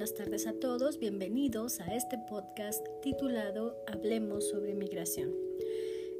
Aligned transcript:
buenas 0.00 0.14
tardes 0.14 0.46
a 0.46 0.52
todos. 0.52 0.98
Bienvenidos 0.98 1.80
a 1.80 1.94
este 1.94 2.16
podcast 2.16 2.86
titulado 3.02 3.76
Hablemos 3.86 4.48
sobre 4.48 4.74
migración. 4.74 5.34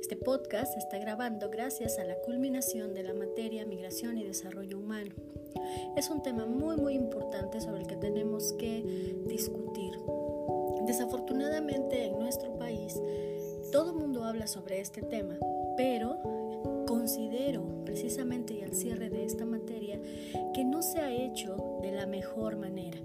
Este 0.00 0.16
podcast 0.16 0.74
se 0.74 0.80
está 0.80 0.98
grabando 0.98 1.50
gracias 1.50 1.98
a 1.98 2.04
la 2.04 2.16
culminación 2.16 2.92
de 2.92 3.02
la 3.02 3.14
materia 3.14 3.64
Migración 3.64 4.18
y 4.18 4.24
Desarrollo 4.24 4.78
Humano. 4.78 5.14
Es 5.96 6.10
un 6.10 6.22
tema 6.22 6.46
muy 6.46 6.76
muy 6.76 6.94
importante 6.94 7.60
sobre 7.60 7.82
el 7.82 7.86
que 7.86 7.96
tenemos 7.96 8.52
que 8.54 8.82
discutir. 9.26 9.92
Desafortunadamente 10.86 12.06
en 12.06 12.18
nuestro 12.18 12.58
país 12.58 13.00
todo 13.72 13.92
el 13.92 13.96
mundo 13.96 14.24
habla 14.24 14.46
sobre 14.46 14.80
este 14.80 15.00
tema, 15.00 15.38
pero 15.76 16.18
considero 16.86 17.84
precisamente 17.84 18.54
y 18.54 18.62
al 18.62 18.74
cierre 18.74 19.08
de 19.08 19.24
esta 19.24 19.46
materia 19.46 20.00
que 20.52 20.64
no 20.64 20.82
se 20.82 20.98
ha 20.98 21.12
hecho 21.12 21.56
mejor 22.10 22.56
manera. 22.56 22.98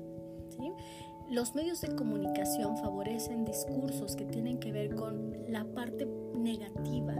Los 1.29 1.55
medios 1.55 1.81
de 1.81 1.95
comunicación 1.95 2.77
favorecen 2.77 3.45
discursos 3.45 4.15
que 4.15 4.25
tienen 4.25 4.59
que 4.59 4.71
ver 4.71 4.93
con 4.95 5.33
la 5.49 5.65
parte 5.65 6.05
negativa 6.35 7.15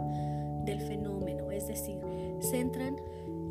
del 0.64 0.80
fenómeno, 0.80 1.50
es 1.50 1.66
decir, 1.66 1.98
centran 2.40 2.96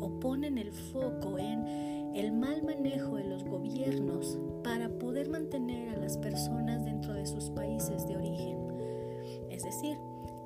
o 0.00 0.18
ponen 0.18 0.56
el 0.56 0.72
foco 0.72 1.38
en 1.38 2.12
el 2.14 2.32
mal 2.32 2.62
manejo 2.62 3.16
de 3.16 3.24
los 3.24 3.44
gobiernos 3.44 4.38
para 4.64 4.88
poder 4.88 5.28
mantener 5.28 5.90
a 5.90 5.96
las 5.98 6.16
personas 6.16 6.84
dentro 6.84 7.12
de 7.12 7.26
sus 7.26 7.50
países 7.50 8.06
de 8.06 8.16
origen. 8.16 8.58
Es 9.50 9.62
decir, 9.62 9.98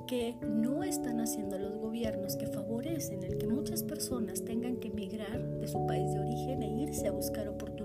que 0.07 0.35
no 0.45 0.83
están 0.83 1.21
haciendo 1.21 1.57
los 1.57 1.77
gobiernos 1.77 2.35
que 2.35 2.47
favorecen 2.47 3.23
el 3.23 3.37
que 3.37 3.47
muchas 3.47 3.83
personas 3.83 4.43
tengan 4.43 4.75
que 4.75 4.89
emigrar 4.89 5.41
de 5.41 5.67
su 5.69 5.85
país 5.87 6.11
de 6.13 6.19
origen 6.19 6.63
e 6.63 6.81
irse 6.81 7.07
a 7.07 7.11
buscar 7.11 7.47
oportunidades 7.47 7.80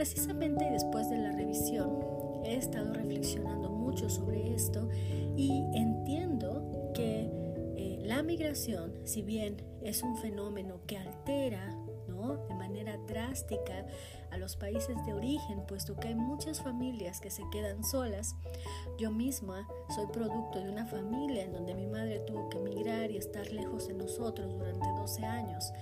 Precisamente 0.00 0.64
después 0.70 1.10
de 1.10 1.18
la 1.18 1.30
revisión 1.32 2.00
he 2.44 2.56
estado 2.56 2.94
reflexionando 2.94 3.68
mucho 3.68 4.08
sobre 4.08 4.54
esto 4.54 4.88
y 5.36 5.62
entiendo 5.74 6.90
que 6.94 7.28
eh, 7.76 7.98
la 8.04 8.22
migración, 8.22 8.94
si 9.04 9.20
bien 9.20 9.56
es 9.82 10.02
un 10.02 10.16
fenómeno 10.16 10.80
que 10.86 10.96
altera 10.96 11.49
drástica 13.30 13.86
a 14.32 14.38
los 14.38 14.56
países 14.56 14.96
de 15.06 15.14
origen, 15.14 15.64
puesto 15.66 15.94
que 15.94 16.08
hay 16.08 16.14
muchas 16.14 16.60
familias 16.62 17.20
que 17.20 17.30
se 17.30 17.42
quedan 17.52 17.84
solas. 17.84 18.34
Yo 18.98 19.12
misma 19.12 19.68
soy 19.94 20.06
producto 20.06 20.60
de 20.60 20.68
una 20.68 20.86
familia 20.86 21.44
en 21.44 21.52
donde 21.52 21.74
mi 21.74 21.86
madre 21.86 22.20
tuvo 22.20 22.48
que 22.48 22.58
emigrar 22.58 23.10
y 23.10 23.16
estar 23.16 23.48
lejos 23.52 23.86
de 23.86 23.94
nosotros 23.94 24.52
durante 24.52 24.86
12 24.96 25.24
años 25.24 25.72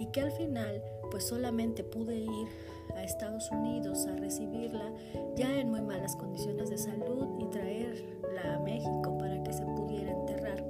y 0.00 0.06
que 0.06 0.20
al 0.20 0.32
final 0.32 0.82
pues 1.10 1.26
solamente 1.26 1.84
pude 1.84 2.16
ir 2.16 2.48
a 2.96 3.04
Estados 3.04 3.50
Unidos 3.52 4.06
a 4.06 4.16
recibirla 4.16 4.92
ya 5.36 5.52
en 5.58 5.70
muy 5.70 5.82
malas 5.82 6.16
condiciones 6.16 6.70
de 6.70 6.78
salud 6.78 7.38
y 7.38 7.46
traerla 7.46 8.54
a 8.54 8.58
México 8.60 9.16
para 9.18 9.42
que 9.44 9.52
se 9.52 9.64
pudiera 9.64 10.10
enterrar. 10.10 10.64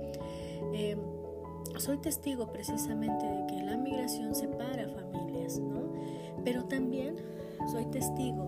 Em, 0.75 0.99
soy 1.79 1.99
testigo 1.99 2.51
precisamente 2.53 3.27
de 3.27 3.47
que 3.47 3.63
la 3.63 3.77
migración 3.77 4.35
separa 4.35 4.89
familias, 4.89 5.16
¿no? 5.59 5.93
Pero 6.45 6.65
también 6.65 7.17
soy 7.71 7.87
testigo 7.87 8.45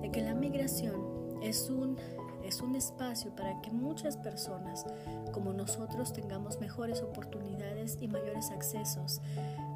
de 0.00 0.10
que 0.10 0.22
la 0.22 0.34
migración 0.34 1.14
es 1.42 1.70
un, 1.70 1.96
es 2.42 2.60
un 2.60 2.74
espacio 2.76 3.34
para 3.34 3.60
que 3.60 3.70
muchas 3.70 4.16
personas 4.16 4.84
como 5.32 5.52
nosotros 5.52 6.12
tengamos 6.12 6.60
mejores 6.60 7.02
oportunidades 7.02 7.98
y 8.00 8.08
mayores 8.08 8.50
accesos 8.50 9.20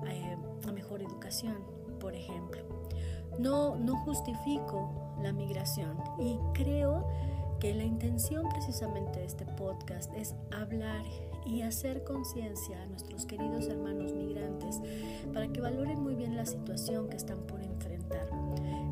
eh, 0.07 0.37
a 0.67 0.73
mejor 0.73 1.03
educación, 1.03 1.57
por 2.01 2.15
ejemplo. 2.15 2.63
No, 3.39 3.77
no 3.77 3.97
justifico 4.05 5.15
la 5.23 5.33
migración 5.33 5.97
y 6.19 6.39
creo 6.55 7.07
que 7.61 7.75
la 7.75 7.85
intención 7.85 8.49
precisamente 8.49 9.19
de 9.19 9.27
este 9.27 9.45
podcast 9.45 10.13
es 10.15 10.35
hablar 10.53 11.03
y 11.45 11.63
hacer 11.63 12.05
conciencia 12.05 12.81
a 12.83 12.87
nuestros 12.87 13.27
queridos 13.27 13.67
hermanos 13.69 14.13
migrantes 14.13 14.81
para 15.33 15.49
que 15.49 15.61
valoren 15.61 16.01
muy 16.01 16.15
bien 16.15 16.37
la 16.37 16.47
situación 16.47 17.09
que 17.09 17.17
están 17.17 17.39
por 17.47 17.61
enfrentar. 17.63 18.29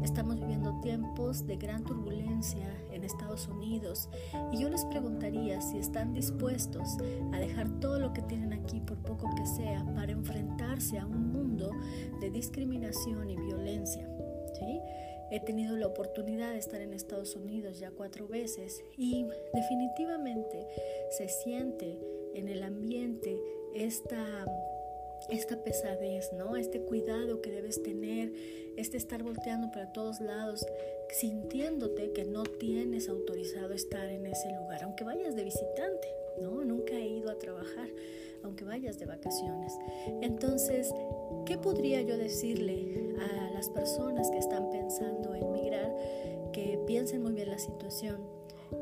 Estamos 0.02 0.40
viviendo 0.40 0.80
tiempos 0.80 1.46
de 1.46 1.56
gran 1.56 1.84
turbulencia 1.84 2.66
en 2.90 3.04
Estados 3.04 3.48
Unidos 3.48 4.08
y 4.52 4.58
yo 4.58 4.68
les 4.68 4.84
preguntaría 4.86 5.60
si 5.60 5.78
están 5.78 6.12
dispuestos 6.12 6.96
a 7.32 7.38
dejar 7.38 7.68
todo 7.80 8.00
lo 8.00 8.12
que 8.12 8.22
tienen 8.22 8.52
aquí, 8.52 8.80
por 8.80 8.98
poco 8.98 9.28
que 9.36 9.46
sea, 9.46 9.84
para 9.94 10.12
enfrentarse 10.12 10.98
a 10.98 11.06
un 11.06 11.32
mundo 11.32 11.70
de 12.20 12.30
discriminación 12.30 13.30
y 13.30 13.36
violencia. 13.36 14.08
¿sí? 14.54 14.80
He 15.30 15.40
tenido 15.40 15.76
la 15.76 15.88
oportunidad 15.88 16.52
de 16.52 16.58
estar 16.58 16.80
en 16.80 16.92
Estados 16.92 17.34
Unidos 17.34 17.78
ya 17.78 17.90
cuatro 17.90 18.28
veces 18.28 18.84
y 18.96 19.26
definitivamente 19.52 20.66
se 21.10 21.28
siente 21.28 21.98
en 22.34 22.48
el 22.48 22.62
ambiente 22.62 23.40
esta, 23.74 24.44
esta 25.30 25.62
pesadez, 25.64 26.32
¿no? 26.32 26.56
Este 26.56 26.80
cuidado 26.80 27.42
que 27.42 27.50
debes 27.50 27.82
tener, 27.82 28.32
este 28.76 28.96
estar 28.96 29.22
volteando 29.22 29.70
para 29.72 29.92
todos 29.92 30.20
lados, 30.20 30.64
sintiéndote 31.10 32.12
que 32.12 32.24
no 32.24 32.44
tienes 32.44 33.08
autorizado 33.08 33.72
estar 33.74 34.08
en 34.08 34.26
ese 34.26 34.48
lugar, 34.54 34.84
aunque 34.84 35.04
vayas 35.04 35.34
de 35.34 35.44
visitante, 35.44 36.08
¿no? 36.40 36.64
Nunca 36.64 36.94
he 36.94 37.08
ido 37.08 37.30
a 37.30 37.38
trabajar, 37.38 37.88
aunque 38.46 38.64
vayas 38.64 38.98
de 38.98 39.06
vacaciones. 39.06 39.76
Entonces, 40.22 40.94
¿qué 41.44 41.58
podría 41.58 42.00
yo 42.02 42.16
decirle 42.16 43.14
a 43.18 43.50
las 43.50 43.68
personas 43.68 44.30
que 44.30 44.38
están 44.38 44.70
pensando 44.70 45.34
en 45.34 45.52
migrar, 45.52 45.94
que 46.52 46.80
piensen 46.86 47.22
muy 47.22 47.32
bien 47.32 47.50
la 47.50 47.58
situación, 47.58 48.20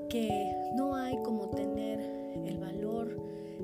que 0.09 0.55
no 0.77 0.95
hay 0.95 1.17
como 1.23 1.49
tener 1.51 2.01
el 2.45 2.59
valor 2.59 3.21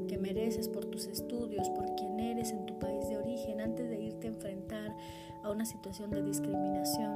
que 0.09 0.19
mereces 0.19 0.69
por 0.69 0.87
tus 0.87 1.07
estudios, 1.07 1.69
por 1.71 1.95
quien 1.97 2.19
eres 2.19 2.51
en 2.51 2.67
tu 2.67 2.79
país 2.79 3.09
de 3.09 3.19
origen, 3.19 3.61
antes 3.61 3.89
de 3.89 4.01
irte 4.01 4.27
a 4.27 4.31
enfrentar 4.31 4.97
a 5.43 5.51
una 5.51 5.65
situación 5.65 6.11
de 6.11 6.23
discriminación 6.23 7.15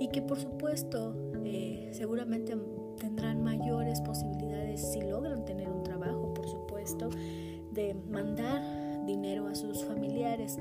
y 0.00 0.08
que 0.08 0.22
por 0.22 0.38
supuesto 0.38 1.14
eh, 1.44 1.90
seguramente 1.92 2.56
tendrán 2.98 3.42
mayores 3.42 4.00
posibilidades 4.00 4.92
si 4.92 5.00
logran 5.02 5.13
de 7.74 7.94
mandar 8.10 8.62
dinero 9.06 9.46
a 9.48 9.54
sus 9.54 9.84
familiares, 9.84 10.58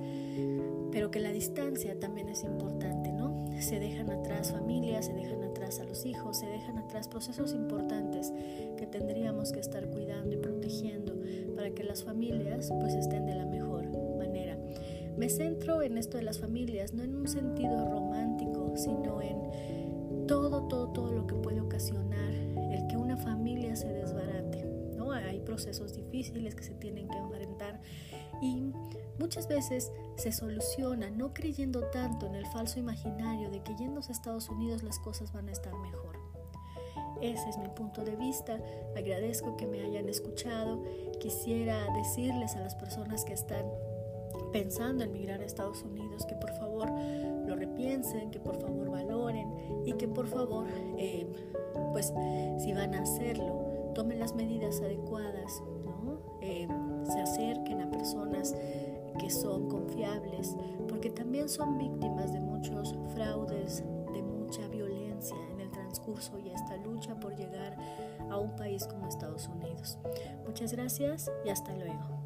pero 0.92 1.12
que 1.12 1.20
la 1.20 1.32
distancia 1.32 2.00
también 2.00 2.30
es 2.30 2.44
importante, 2.44 3.12
¿no? 3.12 3.46
Se 3.60 3.80
dejan 3.80 4.10
atrás 4.10 4.52
familias, 4.52 5.06
se 5.06 5.14
dejan 5.14 5.44
atrás 5.44 5.80
a 5.80 5.86
los 5.86 6.06
hijos, 6.06 6.40
se 6.40 6.48
dejan 6.48 6.78
atrás 6.78 7.08
procesos 7.08 7.54
importantes 7.54 8.34
que 8.78 8.86
tendríamos 8.86 9.52
que 9.52 9.60
estar 9.60 9.90
cuidando 9.90 10.36
y 10.36 10.38
protegiendo 10.38 11.16
para 11.56 11.72
que 11.72 11.84
las 11.84 12.04
familias 12.04 12.72
pues 12.80 12.94
estén 12.96 13.26
de 13.26 13.36
la 13.36 13.46
mejor 13.46 13.86
manera. 14.18 14.58
Me 15.16 15.30
centro 15.30 15.82
en 15.82 15.98
esto 15.98 16.18
de 16.18 16.24
las 16.24 16.40
familias, 16.40 16.94
no 16.94 17.04
en 17.04 17.16
un 17.16 17.28
sentido 17.28 17.90
romántico, 17.90 18.74
sino 18.76 19.22
en 19.22 20.28
todo, 20.28 20.68
todo, 20.68 20.92
todo 20.92 21.12
lo 21.12 21.28
que 21.28 21.36
puede 21.36 21.62
ocasionar 21.62 22.03
procesos 25.54 25.94
difíciles 25.94 26.56
que 26.56 26.64
se 26.64 26.74
tienen 26.74 27.08
que 27.08 27.18
enfrentar 27.18 27.80
y 28.42 28.74
muchas 29.20 29.48
veces 29.48 29.92
se 30.16 30.32
soluciona 30.32 31.12
no 31.12 31.32
creyendo 31.32 31.82
tanto 31.92 32.26
en 32.26 32.34
el 32.34 32.48
falso 32.48 32.80
imaginario 32.80 33.52
de 33.52 33.62
que 33.62 33.76
yendo 33.76 34.02
a 34.02 34.12
Estados 34.12 34.50
Unidos 34.50 34.82
las 34.82 34.98
cosas 34.98 35.32
van 35.32 35.50
a 35.50 35.52
estar 35.52 35.74
mejor. 35.76 36.18
Ese 37.22 37.50
es 37.50 37.58
mi 37.58 37.70
punto 37.70 38.04
de 38.04 38.16
vista. 38.16 38.60
Agradezco 38.98 39.56
que 39.56 39.68
me 39.68 39.82
hayan 39.82 40.10
escuchado. 40.10 40.84
Quisiera 41.20 41.86
decirles 41.94 42.56
a 42.56 42.62
las 42.62 42.74
personas 42.76 43.24
que 43.24 43.34
están 43.34 43.66
pensando 44.52 45.04
en 45.04 45.14
migrar 45.14 45.40
a 45.40 45.46
Estados 45.46 45.84
Unidos, 45.84 46.26
que 46.26 46.36
por 46.36 46.52
favor 46.58 46.90
lo 47.46 47.56
repiensen, 47.56 48.32
que 48.32 48.40
por 48.40 48.60
favor 48.60 48.90
valoren 48.90 49.48
y 49.86 49.94
que 49.94 50.08
por 50.08 50.28
favor, 50.28 50.66
eh, 50.98 51.28
pues 51.92 52.12
si 52.58 52.74
van 52.74 52.96
a 52.96 53.04
hacerlo, 53.04 53.73
tomen 53.94 54.20
las 54.20 54.34
medidas 54.36 54.82
adecuadas, 54.82 55.62
¿no? 56.04 56.20
Eh, 56.42 56.68
se 57.06 57.22
acerquen 57.22 57.82
a 57.82 57.90
personas 57.90 58.56
que 59.20 59.30
son 59.30 59.70
confiables, 59.70 60.56
porque 60.90 61.10
también 61.10 61.50
son 61.50 61.78
víctimas 61.78 62.34
de 62.34 62.40
muchos 62.40 62.96
fraudes, 63.14 63.84
de 64.14 64.22
mucha 64.22 64.68
violencia 64.68 65.38
en 65.52 65.60
el 65.60 65.72
transcurso 65.72 66.38
y 66.40 66.50
esta 66.50 66.78
lucha 66.78 67.20
por 67.20 67.36
llegar 67.36 67.78
a 68.30 68.38
un 68.38 68.56
país 68.56 68.86
como 68.86 69.08
Estados 69.08 69.48
Unidos. 69.48 69.98
Muchas 70.46 70.74
gracias 70.74 71.32
y 71.46 71.50
hasta 71.50 71.74
luego. 71.76 72.23